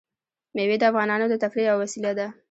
مېوې 0.55 0.77
د 0.79 0.83
افغانانو 0.91 1.25
د 1.29 1.35
تفریح 1.43 1.65
یوه 1.69 1.79
وسیله 1.83 2.11
ده. 2.19 2.27